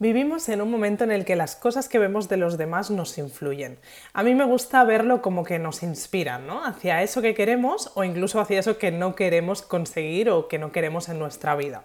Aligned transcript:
Vivimos 0.00 0.48
en 0.48 0.62
un 0.62 0.70
momento 0.70 1.04
en 1.04 1.10
el 1.10 1.26
que 1.26 1.36
las 1.36 1.56
cosas 1.56 1.86
que 1.86 1.98
vemos 1.98 2.26
de 2.30 2.38
los 2.38 2.56
demás 2.56 2.90
nos 2.90 3.18
influyen. 3.18 3.78
A 4.14 4.22
mí 4.22 4.34
me 4.34 4.46
gusta 4.46 4.82
verlo 4.82 5.20
como 5.20 5.44
que 5.44 5.58
nos 5.58 5.82
inspiran, 5.82 6.46
¿no? 6.46 6.64
Hacia 6.64 7.02
eso 7.02 7.20
que 7.20 7.34
queremos 7.34 7.92
o 7.96 8.02
incluso 8.02 8.40
hacia 8.40 8.60
eso 8.60 8.78
que 8.78 8.92
no 8.92 9.14
queremos 9.14 9.60
conseguir 9.60 10.30
o 10.30 10.48
que 10.48 10.58
no 10.58 10.72
queremos 10.72 11.10
en 11.10 11.18
nuestra 11.18 11.54
vida. 11.54 11.84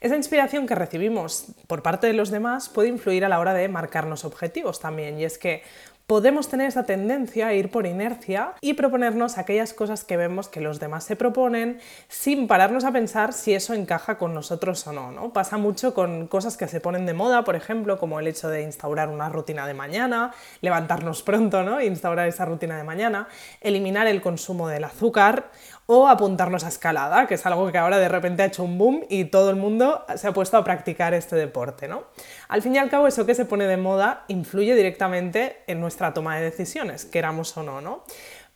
Esa 0.00 0.14
inspiración 0.14 0.68
que 0.68 0.76
recibimos 0.76 1.46
por 1.66 1.82
parte 1.82 2.06
de 2.06 2.12
los 2.12 2.30
demás 2.30 2.68
puede 2.68 2.90
influir 2.90 3.24
a 3.24 3.28
la 3.28 3.40
hora 3.40 3.54
de 3.54 3.66
marcarnos 3.66 4.24
objetivos 4.24 4.78
también. 4.78 5.18
Y 5.18 5.24
es 5.24 5.36
que 5.36 5.64
podemos 6.08 6.48
tener 6.48 6.68
esa 6.68 6.84
tendencia 6.84 7.48
a 7.48 7.52
ir 7.52 7.70
por 7.70 7.86
inercia 7.86 8.54
y 8.62 8.72
proponernos 8.72 9.36
aquellas 9.36 9.74
cosas 9.74 10.04
que 10.04 10.16
vemos 10.16 10.48
que 10.48 10.62
los 10.62 10.80
demás 10.80 11.04
se 11.04 11.16
proponen 11.16 11.80
sin 12.08 12.48
pararnos 12.48 12.84
a 12.84 12.92
pensar 12.92 13.34
si 13.34 13.52
eso 13.52 13.74
encaja 13.74 14.16
con 14.16 14.32
nosotros 14.32 14.86
o 14.86 14.92
no, 14.94 15.12
¿no? 15.12 15.34
Pasa 15.34 15.58
mucho 15.58 15.92
con 15.92 16.26
cosas 16.26 16.56
que 16.56 16.66
se 16.66 16.80
ponen 16.80 17.04
de 17.04 17.12
moda, 17.12 17.44
por 17.44 17.56
ejemplo, 17.56 17.98
como 17.98 18.18
el 18.20 18.26
hecho 18.26 18.48
de 18.48 18.62
instaurar 18.62 19.10
una 19.10 19.28
rutina 19.28 19.66
de 19.66 19.74
mañana, 19.74 20.32
levantarnos 20.62 21.22
pronto, 21.22 21.62
¿no? 21.62 21.82
Instaurar 21.82 22.26
esa 22.26 22.46
rutina 22.46 22.78
de 22.78 22.84
mañana, 22.84 23.28
eliminar 23.60 24.06
el 24.06 24.22
consumo 24.22 24.66
del 24.66 24.84
azúcar 24.84 25.50
o 25.90 26.06
apuntarnos 26.06 26.64
a 26.64 26.68
escalada, 26.68 27.26
que 27.26 27.34
es 27.34 27.46
algo 27.46 27.72
que 27.72 27.78
ahora 27.78 27.98
de 27.98 28.08
repente 28.08 28.42
ha 28.42 28.46
hecho 28.46 28.62
un 28.62 28.76
boom 28.76 29.04
y 29.08 29.24
todo 29.24 29.48
el 29.48 29.56
mundo 29.56 30.04
se 30.16 30.28
ha 30.28 30.32
puesto 30.32 30.58
a 30.58 30.64
practicar 30.64 31.14
este 31.14 31.34
deporte. 31.34 31.88
¿no? 31.88 32.04
Al 32.48 32.60
fin 32.60 32.74
y 32.74 32.78
al 32.78 32.90
cabo, 32.90 33.06
eso 33.06 33.24
que 33.24 33.34
se 33.34 33.46
pone 33.46 33.66
de 33.66 33.78
moda 33.78 34.24
influye 34.28 34.74
directamente 34.74 35.62
en 35.66 35.80
nuestra 35.80 35.97
toma 36.14 36.36
de 36.36 36.44
decisiones, 36.44 37.04
queramos 37.04 37.56
o 37.56 37.62
no. 37.62 37.80
¿no? 37.80 38.04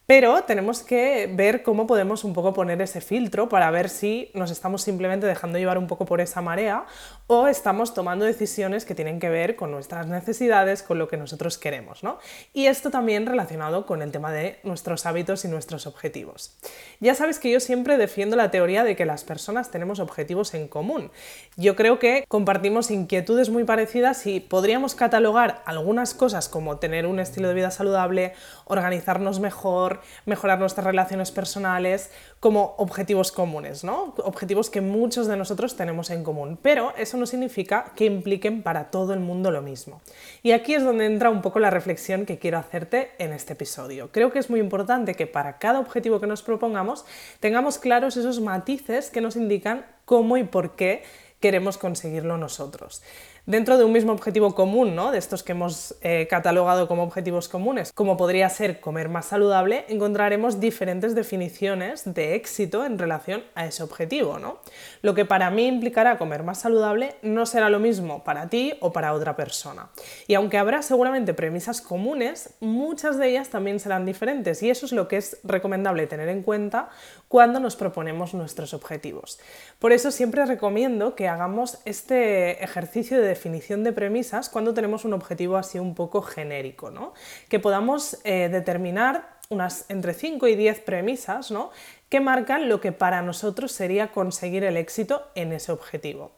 Pero 0.07 0.43
tenemos 0.43 0.83
que 0.83 1.31
ver 1.33 1.63
cómo 1.63 1.87
podemos 1.87 2.25
un 2.25 2.33
poco 2.33 2.53
poner 2.53 2.83
ese 2.83 3.01
filtro 3.01 3.49
para 3.49 3.71
ver 3.71 3.89
si 3.89 4.31
nos 4.35 4.51
estamos 4.51 4.83
simplemente 4.83 5.27
dejando 5.27 5.59
llevar 5.59 5.79
un 5.79 5.87
poco 5.87 6.07
por 6.07 6.21
esa 6.21 6.41
marea 6.41 6.87
o 7.29 7.47
estamos 7.47 7.95
tomando 7.95 8.25
decisiones 8.25 8.85
que 8.85 8.97
tienen 8.97 9.21
que 9.21 9.29
ver 9.29 9.55
con 9.55 9.71
nuestras 9.71 10.09
necesidades, 10.09 10.83
con 10.83 10.99
lo 10.99 11.09
que 11.09 11.17
nosotros 11.17 11.57
queremos. 11.57 12.03
¿no? 12.03 12.19
Y 12.53 12.67
esto 12.67 12.91
también 12.91 13.27
relacionado 13.27 13.87
con 13.87 14.03
el 14.03 14.11
tema 14.11 14.33
de 14.33 14.59
nuestros 14.65 15.07
hábitos 15.07 15.45
y 15.45 15.49
nuestros 15.49 15.87
objetivos. 15.87 16.59
Ya 17.01 17.15
sabes 17.15 17.39
que 17.39 17.51
yo 17.51 17.61
siempre 17.61 17.97
defiendo 17.97 18.37
la 18.37 18.51
teoría 18.51 18.85
de 18.85 18.97
que 18.97 19.07
las 19.07 19.25
personas 19.25 19.71
tenemos 19.71 20.01
objetivos 20.01 20.55
en 20.55 20.69
común. 20.69 21.11
Yo 21.57 21.77
creo 21.77 21.99
que 21.99 22.25
compartimos 22.29 22.91
inquietudes 22.91 23.51
muy 23.51 23.65
parecidas 23.65 24.27
y 24.27 24.41
podríamos 24.41 24.95
catalogar 24.95 25.63
algunas 25.65 26.15
cosas 26.15 26.49
como 26.49 26.79
tener 26.79 27.07
un 27.07 27.21
estilo 27.21 27.49
de 27.49 27.55
vida 27.55 27.71
saludable, 27.71 28.35
organizarnos 28.65 29.41
mejor, 29.41 29.92
mejorar 30.27 30.59
nuestras 30.59 30.87
relaciones 30.87 31.31
personales, 31.31 32.11
como 32.41 32.75
objetivos 32.79 33.33
comunes, 33.33 33.85
¿no? 33.85 34.15
Objetivos 34.19 34.71
que 34.71 34.81
muchos 34.81 35.27
de 35.27 35.37
nosotros 35.37 35.77
tenemos 35.77 36.11
en 36.11 36.25
común, 36.25 36.59
pero 36.61 36.95
eso 36.97 37.17
no 37.17 37.27
significa 37.27 37.93
que 37.97 38.05
impliquen 38.05 38.63
para 38.63 38.91
todo 38.91 39.13
el 39.13 39.21
mundo 39.21 39.51
lo 39.51 39.63
mismo. 39.63 40.01
Y 40.43 40.53
aquí 40.53 40.75
es 40.75 40.83
donde 40.83 41.07
entra 41.07 41.31
un 41.31 41.43
poco 41.43 41.59
la 41.59 41.71
reflexión 41.71 42.27
que 42.27 42.39
quiero 42.39 42.59
hacerte 42.59 43.13
en 43.19 43.33
este 43.33 43.53
episodio. 43.53 44.11
Creo 44.13 44.33
que 44.33 44.39
es 44.39 44.51
muy 44.51 44.61
importante 44.61 45.15
que 45.15 45.27
para 45.27 45.59
cada 45.59 45.81
objetivo 45.81 46.21
que 46.21 46.27
nos 46.27 46.43
propongamos 46.43 47.05
tengamos 47.41 47.79
claros 47.79 48.17
esos 48.17 48.41
matices 48.41 49.11
que 49.11 49.21
nos 49.21 49.37
indican 49.37 49.87
cómo 50.05 50.37
y 50.37 50.45
por 50.45 50.77
qué 50.77 51.03
queremos 51.41 51.77
conseguirlo 51.77 52.39
nosotros 52.39 53.03
dentro 53.47 53.77
de 53.77 53.85
un 53.85 53.93
mismo 53.93 54.13
objetivo 54.13 54.55
común, 54.55 54.95
¿no? 54.95 55.11
de 55.11 55.19
estos 55.19 55.43
que 55.43 55.53
hemos 55.53 55.97
eh, 56.01 56.29
catalogado 56.31 56.87
como 56.87 57.03
objetivos 57.03 57.49
comunes, 57.49 57.93
como 57.93 58.17
podría 58.17 58.49
ser 58.49 58.81
comer 58.81 59.09
más 59.09 59.27
saludable, 59.27 59.85
encontraremos 59.89 60.61
diferentes 60.61 61.15
definiciones 61.15 62.15
de 62.15 62.37
éxito 62.37 62.85
en 62.85 62.99
relación 62.99 63.43
a 63.55 63.67
ese 63.67 63.83
objetivo. 63.83 64.39
¿no? 64.39 64.59
Lo 65.03 65.15
que 65.15 65.25
para 65.25 65.51
mí 65.51 65.67
implicará 65.67 66.19
comer 66.19 66.45
más 66.45 66.61
saludable 66.61 67.17
no 67.23 67.45
será 67.47 67.69
lo 67.69 67.81
mismo 67.81 68.23
para 68.23 68.49
ti 68.49 68.75
o 68.81 68.93
para 68.93 69.13
otra 69.13 69.35
persona. 69.35 69.89
Y 70.29 70.35
aunque 70.35 70.59
habrá 70.59 70.83
seguramente 70.83 71.35
premisas 71.35 71.81
comunes, 71.81 72.55
muchas 72.61 73.19
de 73.19 73.29
ellas 73.29 73.49
también 73.49 73.81
serán 73.81 74.07
diferentes 74.07 74.63
y 74.63 74.71
eso 74.71 74.87
es 74.87 74.93
lo 74.93 75.09
que 75.09 75.17
es 75.17 75.39
recomendable 75.43 76.07
tener 76.07 76.29
en 76.29 76.43
cuenta 76.43 76.91
cuando 77.27 77.59
nos 77.59 77.75
proponemos 77.75 78.35
nuestros 78.35 78.73
objetivos. 78.73 79.41
Por 79.79 79.93
eso 79.93 80.11
siempre 80.11 80.47
recomiendo 80.47 81.17
que 81.17 81.29
hagamos 81.29 81.79
este 81.85 82.63
ejercicio 82.63 83.21
de 83.21 83.32
definición 83.33 83.85
de 83.85 83.93
premisas 83.93 84.49
cuando 84.49 84.75
tenemos 84.75 85.05
un 85.05 85.13
objetivo 85.13 85.57
así 85.57 85.79
un 85.79 85.95
poco 85.95 86.23
genérico, 86.23 86.91
¿no? 86.91 87.15
Que 87.49 87.59
podamos 87.59 88.19
eh, 88.25 88.49
determinar 88.51 89.33
unas 89.53 89.85
entre 89.89 90.15
5 90.15 90.49
y 90.49 90.57
10 90.57 90.81
premisas 90.81 91.51
¿no? 91.51 91.71
que 92.09 92.21
marcan 92.21 92.69
lo 92.69 92.81
que 92.81 92.93
para 92.93 93.23
nosotros 93.23 93.73
sería 93.73 94.13
conseguir 94.13 94.65
el 94.65 94.77
éxito 94.77 95.23
en 95.35 95.53
ese 95.53 95.73
objetivo. 95.73 96.33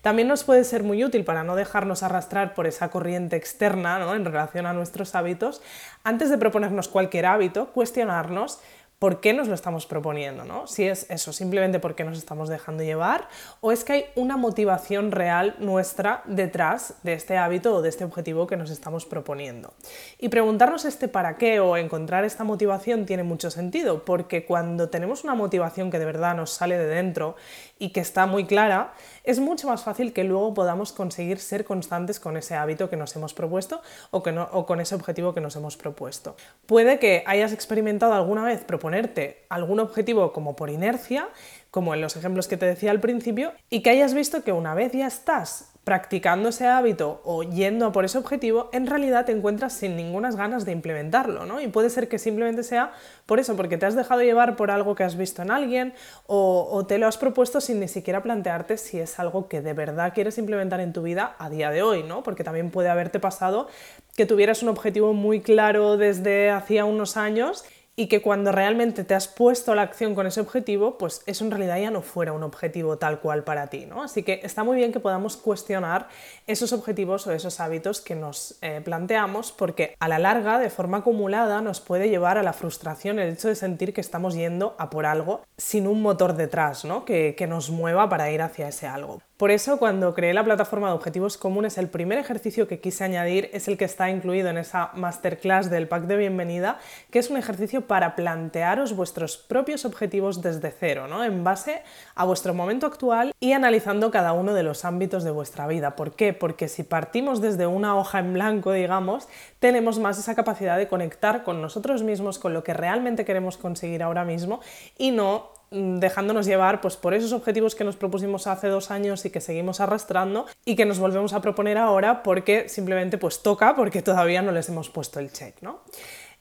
También 0.00 0.28
nos 0.28 0.44
puede 0.44 0.64
ser 0.64 0.84
muy 0.84 1.02
útil 1.04 1.24
para 1.24 1.44
no 1.44 1.56
dejarnos 1.56 2.02
arrastrar 2.02 2.54
por 2.54 2.66
esa 2.66 2.90
corriente 2.90 3.36
externa 3.36 3.98
¿no? 3.98 4.14
en 4.14 4.24
relación 4.24 4.66
a 4.66 4.72
nuestros 4.72 5.14
hábitos, 5.14 5.60
antes 6.04 6.30
de 6.30 6.38
proponernos 6.38 6.88
cualquier 6.88 7.26
hábito, 7.26 7.72
cuestionarnos 7.72 8.60
por 8.98 9.20
qué 9.20 9.32
nos 9.32 9.46
lo 9.46 9.54
estamos 9.54 9.86
proponiendo, 9.86 10.44
¿no? 10.44 10.66
Si 10.66 10.84
es 10.84 11.08
eso, 11.08 11.32
simplemente 11.32 11.78
porque 11.78 12.02
nos 12.02 12.18
estamos 12.18 12.48
dejando 12.48 12.82
llevar, 12.82 13.28
o 13.60 13.70
es 13.70 13.84
que 13.84 13.92
hay 13.92 14.04
una 14.16 14.36
motivación 14.36 15.12
real 15.12 15.54
nuestra 15.60 16.22
detrás 16.26 16.94
de 17.02 17.12
este 17.12 17.36
hábito 17.36 17.76
o 17.76 17.82
de 17.82 17.90
este 17.90 18.04
objetivo 18.04 18.46
que 18.46 18.56
nos 18.56 18.70
estamos 18.70 19.06
proponiendo. 19.06 19.72
Y 20.18 20.30
preguntarnos 20.30 20.84
este 20.84 21.06
para 21.06 21.36
qué 21.36 21.60
o 21.60 21.76
encontrar 21.76 22.24
esta 22.24 22.42
motivación 22.42 23.06
tiene 23.06 23.22
mucho 23.22 23.50
sentido, 23.50 24.04
porque 24.04 24.44
cuando 24.44 24.88
tenemos 24.88 25.22
una 25.22 25.34
motivación 25.34 25.90
que 25.90 25.98
de 25.98 26.04
verdad 26.04 26.34
nos 26.34 26.50
sale 26.50 26.76
de 26.76 26.86
dentro 26.86 27.36
y 27.78 27.90
que 27.90 28.00
está 28.00 28.26
muy 28.26 28.46
clara, 28.46 28.94
es 29.22 29.38
mucho 29.38 29.68
más 29.68 29.84
fácil 29.84 30.12
que 30.12 30.24
luego 30.24 30.54
podamos 30.54 30.92
conseguir 30.92 31.38
ser 31.38 31.64
constantes 31.64 32.18
con 32.18 32.36
ese 32.36 32.56
hábito 32.56 32.90
que 32.90 32.96
nos 32.96 33.14
hemos 33.14 33.32
propuesto 33.32 33.80
o, 34.10 34.22
que 34.22 34.32
no, 34.32 34.48
o 34.52 34.66
con 34.66 34.80
ese 34.80 34.94
objetivo 34.94 35.34
que 35.34 35.40
nos 35.40 35.54
hemos 35.54 35.76
propuesto. 35.76 36.34
Puede 36.66 36.98
que 36.98 37.22
hayas 37.26 37.52
experimentado 37.52 38.14
alguna 38.14 38.44
vez 38.44 38.64
proponerte 38.88 39.44
algún 39.50 39.80
objetivo 39.80 40.32
como 40.32 40.56
por 40.56 40.70
inercia, 40.70 41.28
como 41.70 41.92
en 41.92 42.00
los 42.00 42.16
ejemplos 42.16 42.48
que 42.48 42.56
te 42.56 42.64
decía 42.64 42.90
al 42.90 43.00
principio, 43.00 43.52
y 43.68 43.82
que 43.82 43.90
hayas 43.90 44.14
visto 44.14 44.42
que 44.42 44.52
una 44.52 44.74
vez 44.74 44.92
ya 44.92 45.06
estás 45.06 45.72
practicando 45.84 46.50
ese 46.50 46.66
hábito 46.66 47.22
o 47.24 47.42
yendo 47.42 47.92
por 47.92 48.04
ese 48.04 48.18
objetivo, 48.18 48.68
en 48.72 48.86
realidad 48.86 49.24
te 49.24 49.32
encuentras 49.32 49.72
sin 49.72 49.96
ninguna 49.96 50.30
ganas 50.30 50.66
de 50.66 50.72
implementarlo, 50.72 51.46
¿no? 51.46 51.60
Y 51.60 51.68
puede 51.68 51.88
ser 51.88 52.08
que 52.08 52.18
simplemente 52.18 52.62
sea 52.62 52.92
por 53.24 53.40
eso, 53.40 53.56
porque 53.56 53.78
te 53.78 53.86
has 53.86 53.94
dejado 53.94 54.22
llevar 54.22 54.56
por 54.56 54.70
algo 54.70 54.94
que 54.94 55.04
has 55.04 55.16
visto 55.16 55.40
en 55.40 55.50
alguien 55.50 55.94
o, 56.26 56.68
o, 56.70 56.84
te 56.84 56.98
lo 56.98 57.06
has 57.06 57.16
propuesto 57.16 57.60
sin 57.62 57.80
ni 57.80 57.88
siquiera 57.88 58.22
plantearte 58.22 58.76
si 58.76 59.00
es 59.00 59.18
algo 59.18 59.48
que 59.48 59.62
de 59.62 59.72
verdad 59.72 60.12
quieres 60.14 60.36
implementar 60.36 60.80
en 60.80 60.92
tu 60.92 61.02
vida 61.02 61.36
a 61.38 61.48
día 61.48 61.70
de 61.70 61.82
hoy, 61.82 62.02
¿no? 62.02 62.22
Porque 62.22 62.44
también 62.44 62.70
puede 62.70 62.90
haberte 62.90 63.18
pasado 63.18 63.68
que 64.14 64.26
tuvieras 64.26 64.62
un 64.62 64.68
objetivo 64.68 65.14
muy 65.14 65.40
claro 65.40 65.96
desde 65.96 66.50
hacía 66.50 66.84
unos 66.84 67.16
años 67.16 67.64
y 67.98 68.06
que 68.06 68.22
cuando 68.22 68.52
realmente 68.52 69.02
te 69.02 69.16
has 69.16 69.26
puesto 69.26 69.74
la 69.74 69.82
acción 69.82 70.14
con 70.14 70.24
ese 70.24 70.40
objetivo, 70.40 70.98
pues 70.98 71.20
eso 71.26 71.44
en 71.44 71.50
realidad 71.50 71.80
ya 71.80 71.90
no 71.90 72.00
fuera 72.00 72.32
un 72.32 72.44
objetivo 72.44 72.96
tal 72.96 73.18
cual 73.18 73.42
para 73.42 73.66
ti, 73.66 73.86
¿no? 73.86 74.04
Así 74.04 74.22
que 74.22 74.38
está 74.44 74.62
muy 74.62 74.76
bien 74.76 74.92
que 74.92 75.00
podamos 75.00 75.36
cuestionar 75.36 76.06
esos 76.46 76.72
objetivos 76.72 77.26
o 77.26 77.32
esos 77.32 77.58
hábitos 77.58 78.00
que 78.00 78.14
nos 78.14 78.56
eh, 78.62 78.80
planteamos, 78.84 79.50
porque 79.50 79.96
a 79.98 80.06
la 80.06 80.20
larga, 80.20 80.60
de 80.60 80.70
forma 80.70 80.98
acumulada, 80.98 81.60
nos 81.60 81.80
puede 81.80 82.08
llevar 82.08 82.38
a 82.38 82.44
la 82.44 82.52
frustración 82.52 83.18
el 83.18 83.32
hecho 83.32 83.48
de 83.48 83.56
sentir 83.56 83.92
que 83.92 84.00
estamos 84.00 84.36
yendo 84.36 84.76
a 84.78 84.90
por 84.90 85.04
algo 85.04 85.42
sin 85.56 85.88
un 85.88 86.00
motor 86.00 86.34
detrás, 86.34 86.84
¿no? 86.84 87.04
Que, 87.04 87.34
que 87.36 87.48
nos 87.48 87.68
mueva 87.68 88.08
para 88.08 88.30
ir 88.30 88.42
hacia 88.42 88.68
ese 88.68 88.86
algo. 88.86 89.18
Por 89.38 89.52
eso, 89.52 89.78
cuando 89.78 90.14
creé 90.14 90.34
la 90.34 90.42
plataforma 90.42 90.88
de 90.88 90.94
objetivos 90.94 91.38
comunes, 91.38 91.78
el 91.78 91.86
primer 91.86 92.18
ejercicio 92.18 92.66
que 92.66 92.80
quise 92.80 93.04
añadir 93.04 93.50
es 93.52 93.68
el 93.68 93.78
que 93.78 93.84
está 93.84 94.10
incluido 94.10 94.48
en 94.48 94.58
esa 94.58 94.90
masterclass 94.94 95.70
del 95.70 95.86
pack 95.86 96.06
de 96.06 96.16
bienvenida, 96.16 96.80
que 97.12 97.20
es 97.20 97.30
un 97.30 97.36
ejercicio 97.36 97.82
para 97.82 98.16
plantearos 98.16 98.96
vuestros 98.96 99.36
propios 99.36 99.84
objetivos 99.84 100.42
desde 100.42 100.72
cero, 100.72 101.06
¿no? 101.06 101.22
en 101.22 101.44
base 101.44 101.82
a 102.16 102.24
vuestro 102.24 102.52
momento 102.52 102.88
actual 102.88 103.32
y 103.38 103.52
analizando 103.52 104.10
cada 104.10 104.32
uno 104.32 104.54
de 104.54 104.64
los 104.64 104.84
ámbitos 104.84 105.22
de 105.22 105.30
vuestra 105.30 105.68
vida. 105.68 105.94
¿Por 105.94 106.16
qué? 106.16 106.32
Porque 106.32 106.66
si 106.66 106.82
partimos 106.82 107.40
desde 107.40 107.68
una 107.68 107.96
hoja 107.96 108.18
en 108.18 108.32
blanco, 108.32 108.72
digamos, 108.72 109.28
tenemos 109.60 110.00
más 110.00 110.18
esa 110.18 110.34
capacidad 110.34 110.76
de 110.76 110.88
conectar 110.88 111.44
con 111.44 111.62
nosotros 111.62 112.02
mismos, 112.02 112.40
con 112.40 112.54
lo 112.54 112.64
que 112.64 112.74
realmente 112.74 113.24
queremos 113.24 113.56
conseguir 113.56 114.02
ahora 114.02 114.24
mismo 114.24 114.58
y 114.98 115.12
no 115.12 115.57
dejándonos 115.70 116.46
llevar 116.46 116.80
pues, 116.80 116.96
por 116.96 117.14
esos 117.14 117.32
objetivos 117.32 117.74
que 117.74 117.84
nos 117.84 117.96
propusimos 117.96 118.46
hace 118.46 118.68
dos 118.68 118.90
años 118.90 119.24
y 119.24 119.30
que 119.30 119.40
seguimos 119.40 119.80
arrastrando 119.80 120.46
y 120.64 120.76
que 120.76 120.84
nos 120.84 120.98
volvemos 120.98 121.32
a 121.32 121.40
proponer 121.40 121.78
ahora 121.78 122.22
porque 122.22 122.68
simplemente 122.68 123.18
pues 123.18 123.42
toca 123.42 123.76
porque 123.76 124.02
todavía 124.02 124.42
no 124.42 124.52
les 124.52 124.68
hemos 124.68 124.90
puesto 124.90 125.20
el 125.20 125.32
check, 125.32 125.60
¿no? 125.62 125.80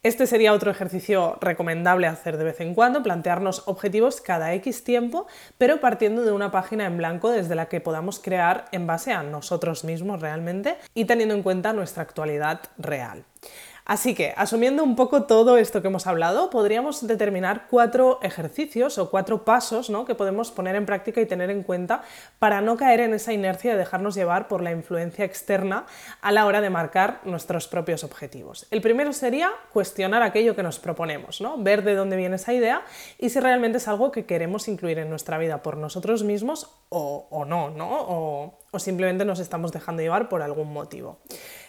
Este 0.04 0.28
sería 0.28 0.54
otro 0.54 0.70
ejercicio 0.70 1.38
recomendable 1.42 2.06
hacer 2.08 2.38
de 2.38 2.44
vez 2.44 2.62
en 2.62 2.76
cuando, 2.76 3.02
plantearnos 3.02 3.64
objetivos 3.66 4.22
cada 4.22 4.54
X 4.54 4.84
tiempo, 4.84 5.26
pero 5.58 5.82
partiendo 5.82 6.24
de 6.24 6.32
una 6.32 6.52
página 6.52 6.86
en 6.86 6.98
blanco 6.98 7.32
desde 7.32 7.56
la 7.56 7.68
que 7.68 7.82
podamos 7.82 8.20
crear 8.20 8.66
en 8.72 8.86
base 8.86 9.12
a 9.12 9.24
nosotros 9.24 9.84
mismos 9.84 10.22
realmente 10.22 10.78
y 10.94 11.06
teniendo 11.06 11.34
en 11.34 11.44
cuenta 11.44 11.74
nuestra 11.74 12.04
actualidad 12.04 12.62
real. 12.78 13.26
Así 13.88 14.16
que, 14.16 14.34
asumiendo 14.36 14.84
un 14.84 14.98
poco 14.98 15.24
todo 15.24 15.58
esto 15.58 15.82
que 15.82 15.88
hemos 15.88 16.08
hablado, 16.08 16.50
podríamos 16.50 17.08
determinar 17.08 17.68
cuatro 17.70 18.20
ejercicios 18.22 18.98
o 18.98 19.10
cuatro 19.10 19.46
pasos 19.46 19.90
¿no? 19.90 20.04
que 20.04 20.14
podemos 20.14 20.52
poner 20.52 20.76
en 20.76 20.86
práctica 20.86 21.22
y 21.22 21.26
tener 21.26 21.50
en 21.50 21.64
cuenta 21.64 22.02
para 22.38 22.60
no 22.60 22.76
caer 22.76 23.00
en 23.00 23.14
esa 23.14 23.32
inercia 23.32 23.72
de 23.72 23.78
dejarnos 23.78 24.14
llevar 24.14 24.50
por 24.50 24.62
la 24.62 24.72
influencia 24.72 25.24
externa 25.24 25.86
a 26.20 26.34
la 26.34 26.46
hora 26.46 26.60
de 26.60 26.70
marcar 26.70 27.22
nuestros 27.24 27.70
propios 27.70 28.04
objetivos. 28.04 28.68
El 28.72 28.82
primero 28.82 29.14
sería 29.14 29.52
cuestionar 29.72 30.22
aquello 30.22 30.54
que 30.54 30.64
nos 30.64 30.80
proponemos, 30.80 31.40
¿no? 31.40 31.58
ver 31.58 31.82
de 31.86 31.96
dónde 31.96 32.18
viene 32.18 32.36
esa 32.36 32.52
idea 32.52 32.82
y 33.18 33.30
si 33.30 33.40
realmente 33.40 33.78
es 33.78 33.88
algo 33.88 34.12
que 34.12 34.26
queremos 34.26 34.68
incluir 34.68 35.00
en 35.00 35.10
nuestra 35.10 35.38
vida 35.38 35.64
por 35.64 35.78
nosotros 35.78 36.24
mismos 36.24 36.70
o, 36.90 37.46
no, 37.48 37.70
¿no? 37.70 37.90
O, 37.90 38.58
o 38.72 38.80
simplemente 38.80 39.24
nos 39.24 39.40
estamos 39.40 39.72
dejando 39.72 40.02
llevar 40.02 40.28
por 40.28 40.42
algún 40.42 40.74
motivo. 40.74 41.20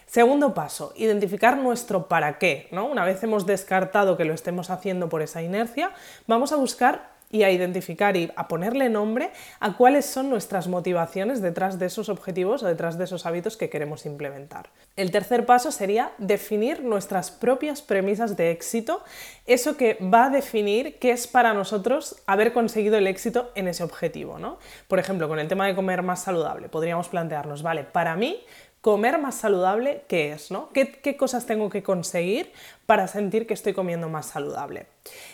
Segundo 0.09 0.55
paso, 0.55 0.95
identificar 0.97 1.59
nuestro 1.59 2.09
para 2.09 2.39
qué. 2.39 2.67
¿no? 2.73 2.87
Una 2.87 3.05
vez 3.05 3.23
hemos 3.23 3.45
descartado 3.45 4.17
que 4.17 4.25
lo 4.25 4.33
estemos 4.33 4.71
haciendo 4.71 5.11
por 5.11 5.21
esa 5.21 5.43
inercia, 5.43 5.91
vamos 6.27 6.51
a 6.51 6.57
buscar 6.57 7.19
y 7.31 7.43
a 7.43 7.51
identificar 7.51 8.17
y 8.17 8.33
a 8.37 8.49
ponerle 8.49 8.89
nombre 8.89 9.31
a 9.61 9.77
cuáles 9.77 10.07
son 10.07 10.31
nuestras 10.31 10.67
motivaciones 10.67 11.43
detrás 11.43 11.79
de 11.79 11.85
esos 11.85 12.09
objetivos 12.09 12.63
o 12.63 12.67
detrás 12.67 12.97
de 12.97 13.05
esos 13.05 13.27
hábitos 13.27 13.59
que 13.59 13.69
queremos 13.69 14.07
implementar. 14.07 14.71
El 14.97 15.11
tercer 15.11 15.45
paso 15.45 15.71
sería 15.71 16.13
definir 16.17 16.83
nuestras 16.83 17.31
propias 17.31 17.83
premisas 17.83 18.37
de 18.39 18.51
éxito, 18.51 19.03
eso 19.47 19.77
que 19.77 19.99
va 20.03 20.27
a 20.27 20.31
definir 20.31 20.99
qué 20.99 21.11
es 21.11 21.27
para 21.27 21.53
nosotros 21.53 22.17
haber 22.27 22.55
conseguido 22.55 22.97
el 22.97 23.07
éxito 23.07 23.51
en 23.55 23.69
ese 23.69 23.85
objetivo. 23.85 24.39
¿no? 24.39 24.59
Por 24.89 24.99
ejemplo, 24.99 25.29
con 25.29 25.39
el 25.39 25.49
tema 25.49 25.67
de 25.67 25.75
comer 25.75 26.03
más 26.03 26.23
saludable, 26.23 26.71
podríamos 26.71 27.09
plantearnos, 27.09 27.63
vale, 27.63 27.85
para 27.85 28.17
mí 28.17 28.41
comer 28.81 29.19
más 29.19 29.35
saludable, 29.35 30.05
¿qué 30.09 30.33
es? 30.33 30.51
¿no? 30.51 30.71
¿Qué, 30.73 31.17
cosas 31.17 31.47
tengo 31.47 31.71
que 31.71 31.83
conseguir 31.83 32.53
para 32.87 33.09
sentir 33.09 33.47
que 33.47 33.55
estoy 33.55 33.75
comiendo 33.75 34.09
más 34.09 34.27
saludable? 34.27 34.87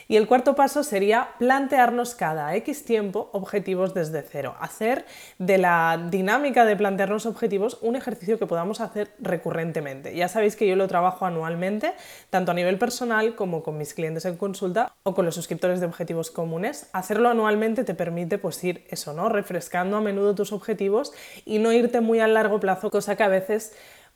Y 0.06 0.16
el 0.16 0.26
cuarto 0.26 0.54
paso 0.54 0.82
sería 0.82 1.30
plantearnos 1.38 2.14
cada 2.14 2.54
X 2.56 2.84
tiempo 2.84 3.30
objetivos 3.32 3.94
desde 3.94 4.22
cero. 4.22 4.54
Hacer 4.60 5.06
de 5.38 5.58
la 5.58 6.08
dinámica 6.10 6.64
de 6.64 6.76
plantearnos 6.76 7.26
objetivos 7.26 7.78
un 7.80 7.96
ejercicio 7.96 8.38
que 8.38 8.46
podamos 8.46 8.80
hacer 8.80 9.12
recurrentemente. 9.18 10.14
Ya 10.14 10.28
sabéis 10.28 10.56
que 10.56 10.66
yo 10.66 10.76
lo 10.76 10.88
trabajo 10.88 11.26
anualmente, 11.26 11.94
tanto 12.30 12.52
a 12.52 12.54
nivel 12.54 12.78
personal 12.78 13.34
como 13.34 13.62
con 13.62 13.78
mis 13.78 13.94
clientes 13.94 14.24
en 14.26 14.36
consulta 14.36 14.92
o 15.02 15.14
con 15.14 15.24
los 15.24 15.34
suscriptores 15.34 15.80
de 15.80 15.86
objetivos 15.86 16.30
comunes. 16.30 16.88
Hacerlo 16.92 17.28
anualmente 17.28 17.84
te 17.84 17.94
permite 17.94 18.38
pues 18.38 18.62
ir 18.64 18.84
eso, 18.90 19.12
¿no? 19.12 19.28
Refrescando 19.28 19.96
a 19.96 20.00
menudo 20.00 20.34
tus 20.34 20.52
objetivos 20.52 21.12
y 21.44 21.58
no 21.58 21.72
irte 21.72 22.00
muy 22.00 22.20
a 22.20 22.28
largo 22.28 22.60
plazo, 22.60 22.90
cosa 22.90 23.16
que 23.16 23.22
a 23.22 23.28
veces 23.28 23.74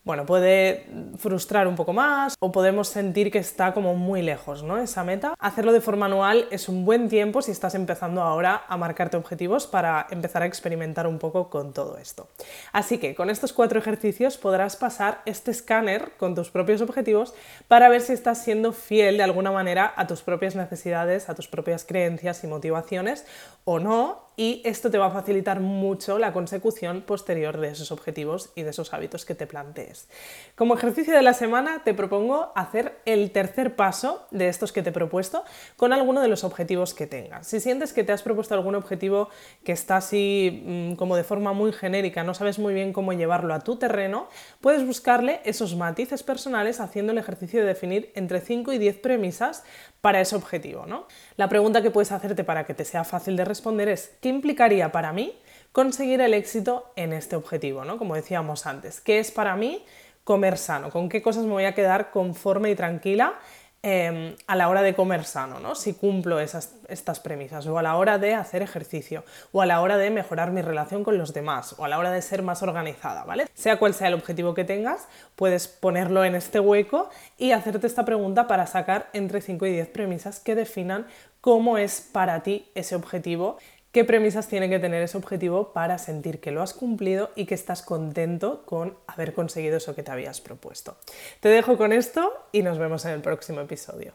bueno, 0.08 0.24
puede 0.24 0.86
frustrar 1.18 1.68
un 1.68 1.76
poco 1.76 1.92
más 1.92 2.34
o 2.40 2.50
podemos 2.50 2.88
sentir 2.88 3.30
que 3.30 3.40
está 3.40 3.74
como 3.74 3.94
muy 3.94 4.22
lejos, 4.22 4.62
¿no? 4.62 4.78
Esa 4.78 5.04
meta. 5.04 5.34
Hacerlo 5.38 5.70
de 5.70 5.82
forma 5.82 6.06
anual 6.06 6.46
es 6.50 6.70
un 6.70 6.86
buen 6.86 7.10
tiempo 7.10 7.42
si 7.42 7.50
estás 7.50 7.74
empezando 7.74 8.22
ahora 8.22 8.64
a 8.68 8.78
marcarte 8.78 9.18
objetivos 9.18 9.66
para 9.66 10.06
empezar 10.10 10.40
a 10.40 10.46
experimentar 10.46 11.06
un 11.06 11.18
poco 11.18 11.50
con 11.50 11.74
todo 11.74 11.98
esto. 11.98 12.26
Así 12.72 12.96
que 12.96 13.14
con 13.14 13.28
estos 13.28 13.52
cuatro 13.52 13.80
ejercicios 13.80 14.38
podrás 14.38 14.76
pasar 14.76 15.20
este 15.26 15.50
escáner 15.50 16.12
con 16.16 16.34
tus 16.34 16.48
propios 16.48 16.80
objetivos 16.80 17.34
para 17.68 17.90
ver 17.90 18.00
si 18.00 18.14
estás 18.14 18.42
siendo 18.42 18.72
fiel 18.72 19.18
de 19.18 19.24
alguna 19.24 19.52
manera 19.52 19.92
a 19.94 20.06
tus 20.06 20.22
propias 20.22 20.56
necesidades, 20.56 21.28
a 21.28 21.34
tus 21.34 21.48
propias 21.48 21.84
creencias 21.84 22.42
y 22.44 22.46
motivaciones 22.46 23.26
o 23.66 23.78
no 23.78 24.27
y 24.38 24.62
esto 24.64 24.88
te 24.88 24.98
va 24.98 25.06
a 25.06 25.10
facilitar 25.10 25.58
mucho 25.58 26.16
la 26.16 26.32
consecución 26.32 27.02
posterior 27.02 27.58
de 27.58 27.70
esos 27.70 27.90
objetivos 27.90 28.52
y 28.54 28.62
de 28.62 28.70
esos 28.70 28.94
hábitos 28.94 29.24
que 29.24 29.34
te 29.34 29.48
plantees. 29.48 30.08
Como 30.54 30.74
ejercicio 30.74 31.12
de 31.12 31.22
la 31.22 31.34
semana 31.34 31.82
te 31.84 31.92
propongo 31.92 32.52
hacer 32.54 33.00
el 33.04 33.32
tercer 33.32 33.74
paso 33.74 34.28
de 34.30 34.48
estos 34.48 34.70
que 34.70 34.84
te 34.84 34.90
he 34.90 34.92
propuesto 34.92 35.42
con 35.76 35.92
alguno 35.92 36.22
de 36.22 36.28
los 36.28 36.44
objetivos 36.44 36.94
que 36.94 37.08
tengas. 37.08 37.48
Si 37.48 37.58
sientes 37.58 37.92
que 37.92 38.04
te 38.04 38.12
has 38.12 38.22
propuesto 38.22 38.54
algún 38.54 38.76
objetivo 38.76 39.28
que 39.64 39.72
está 39.72 39.96
así 39.96 40.62
mm, 40.64 40.92
como 40.94 41.16
de 41.16 41.24
forma 41.24 41.52
muy 41.52 41.72
genérica, 41.72 42.22
no 42.22 42.32
sabes 42.32 42.60
muy 42.60 42.74
bien 42.74 42.92
cómo 42.92 43.12
llevarlo 43.14 43.54
a 43.54 43.60
tu 43.60 43.74
terreno, 43.74 44.28
puedes 44.60 44.86
buscarle 44.86 45.40
esos 45.44 45.74
matices 45.74 46.22
personales 46.22 46.78
haciendo 46.78 47.10
el 47.10 47.18
ejercicio 47.18 47.58
de 47.60 47.66
definir 47.66 48.12
entre 48.14 48.40
5 48.40 48.72
y 48.72 48.78
10 48.78 48.98
premisas 49.00 49.64
para 50.00 50.20
ese 50.20 50.36
objetivo. 50.36 50.86
¿no? 50.86 51.08
La 51.36 51.48
pregunta 51.48 51.82
que 51.82 51.90
puedes 51.90 52.12
hacerte 52.12 52.44
para 52.44 52.64
que 52.64 52.74
te 52.74 52.84
sea 52.84 53.02
fácil 53.02 53.36
de 53.36 53.44
responder 53.44 53.88
es 53.88 54.12
¿qué 54.20 54.27
implicaría 54.28 54.92
para 54.92 55.12
mí 55.12 55.38
conseguir 55.72 56.20
el 56.20 56.34
éxito 56.34 56.92
en 56.96 57.12
este 57.12 57.36
objetivo? 57.36 57.84
¿no? 57.84 57.98
Como 57.98 58.14
decíamos 58.14 58.66
antes, 58.66 59.00
¿qué 59.00 59.18
es 59.18 59.30
para 59.30 59.56
mí 59.56 59.84
comer 60.24 60.58
sano? 60.58 60.90
¿Con 60.90 61.08
qué 61.08 61.22
cosas 61.22 61.44
me 61.44 61.52
voy 61.52 61.64
a 61.64 61.74
quedar 61.74 62.10
conforme 62.10 62.70
y 62.70 62.74
tranquila 62.74 63.38
Em, 63.80 64.34
a 64.48 64.56
la 64.56 64.68
hora 64.68 64.82
de 64.82 64.92
comer 64.92 65.24
sano, 65.24 65.60
¿no? 65.60 65.76
si 65.76 65.94
cumplo 65.94 66.40
esas, 66.40 66.74
estas 66.88 67.20
premisas, 67.20 67.64
o 67.68 67.78
a 67.78 67.82
la 67.82 67.96
hora 67.96 68.18
de 68.18 68.34
hacer 68.34 68.60
ejercicio, 68.60 69.22
o 69.52 69.62
a 69.62 69.66
la 69.66 69.80
hora 69.80 69.96
de 69.96 70.10
mejorar 70.10 70.50
mi 70.50 70.62
relación 70.62 71.04
con 71.04 71.16
los 71.16 71.32
demás, 71.32 71.76
o 71.78 71.84
a 71.84 71.88
la 71.88 71.96
hora 71.96 72.10
de 72.10 72.20
ser 72.20 72.42
más 72.42 72.64
organizada, 72.64 73.22
¿vale? 73.22 73.46
Sea 73.54 73.78
cual 73.78 73.94
sea 73.94 74.08
el 74.08 74.14
objetivo 74.14 74.52
que 74.52 74.64
tengas, 74.64 75.06
puedes 75.36 75.68
ponerlo 75.68 76.24
en 76.24 76.34
este 76.34 76.58
hueco 76.58 77.08
y 77.36 77.52
hacerte 77.52 77.86
esta 77.86 78.04
pregunta 78.04 78.48
para 78.48 78.66
sacar 78.66 79.10
entre 79.12 79.40
5 79.40 79.64
y 79.66 79.70
10 79.70 79.88
premisas 79.90 80.40
que 80.40 80.56
definan 80.56 81.06
cómo 81.40 81.78
es 81.78 82.00
para 82.00 82.42
ti 82.42 82.68
ese 82.74 82.96
objetivo 82.96 83.58
qué 83.92 84.04
premisas 84.04 84.48
tiene 84.48 84.68
que 84.68 84.78
tener 84.78 85.02
ese 85.02 85.16
objetivo 85.16 85.72
para 85.72 85.98
sentir 85.98 86.40
que 86.40 86.50
lo 86.50 86.62
has 86.62 86.74
cumplido 86.74 87.30
y 87.34 87.46
que 87.46 87.54
estás 87.54 87.82
contento 87.82 88.62
con 88.64 88.96
haber 89.06 89.34
conseguido 89.34 89.76
eso 89.76 89.94
que 89.94 90.02
te 90.02 90.10
habías 90.10 90.40
propuesto. 90.40 90.96
Te 91.40 91.48
dejo 91.48 91.76
con 91.76 91.92
esto 91.92 92.32
y 92.52 92.62
nos 92.62 92.78
vemos 92.78 93.04
en 93.04 93.12
el 93.12 93.20
próximo 93.20 93.60
episodio. 93.60 94.12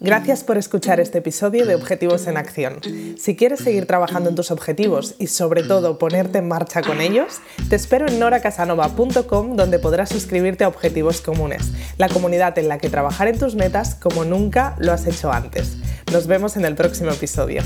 Gracias 0.00 0.42
por 0.42 0.58
escuchar 0.58 0.98
este 0.98 1.18
episodio 1.18 1.64
de 1.64 1.76
Objetivos 1.76 2.26
en 2.26 2.36
Acción. 2.36 2.80
Si 3.16 3.36
quieres 3.36 3.60
seguir 3.60 3.86
trabajando 3.86 4.28
en 4.28 4.34
tus 4.34 4.50
objetivos 4.50 5.14
y 5.20 5.28
sobre 5.28 5.62
todo 5.62 5.96
ponerte 5.96 6.38
en 6.38 6.48
marcha 6.48 6.82
con 6.82 7.00
ellos, 7.00 7.40
te 7.68 7.76
espero 7.76 8.08
en 8.08 8.18
noracasanova.com 8.18 9.54
donde 9.54 9.78
podrás 9.78 10.08
suscribirte 10.08 10.64
a 10.64 10.68
Objetivos 10.68 11.20
Comunes, 11.20 11.70
la 11.98 12.08
comunidad 12.08 12.58
en 12.58 12.68
la 12.68 12.78
que 12.78 12.90
trabajar 12.90 13.28
en 13.28 13.38
tus 13.38 13.54
metas 13.54 13.94
como 13.94 14.24
nunca 14.24 14.74
lo 14.78 14.92
has 14.92 15.06
hecho 15.06 15.32
antes. 15.32 15.76
Nos 16.12 16.26
vemos 16.26 16.56
en 16.56 16.64
el 16.64 16.74
próximo 16.74 17.12
episodio. 17.12 17.62